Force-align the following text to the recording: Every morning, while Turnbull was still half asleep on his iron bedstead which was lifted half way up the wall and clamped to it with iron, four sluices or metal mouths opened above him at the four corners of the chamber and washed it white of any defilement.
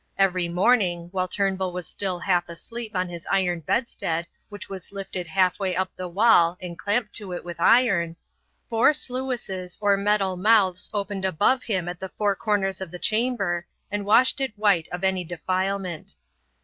Every 0.17 0.47
morning, 0.49 1.09
while 1.11 1.27
Turnbull 1.27 1.71
was 1.73 1.85
still 1.85 2.17
half 2.17 2.49
asleep 2.49 2.95
on 2.95 3.07
his 3.07 3.27
iron 3.29 3.59
bedstead 3.59 4.25
which 4.49 4.67
was 4.67 4.91
lifted 4.91 5.27
half 5.27 5.59
way 5.59 5.75
up 5.75 5.91
the 5.95 6.07
wall 6.07 6.57
and 6.59 6.75
clamped 6.75 7.13
to 7.17 7.33
it 7.33 7.45
with 7.45 7.59
iron, 7.59 8.15
four 8.67 8.93
sluices 8.93 9.77
or 9.79 9.97
metal 9.97 10.37
mouths 10.37 10.89
opened 10.91 11.23
above 11.23 11.61
him 11.61 11.87
at 11.87 11.99
the 11.99 12.09
four 12.09 12.35
corners 12.35 12.81
of 12.81 12.89
the 12.89 12.97
chamber 12.97 13.67
and 13.91 14.03
washed 14.03 14.41
it 14.41 14.57
white 14.57 14.87
of 14.91 15.03
any 15.03 15.23
defilement. 15.23 16.15